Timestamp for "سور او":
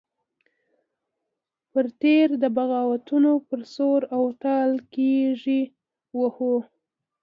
3.75-4.23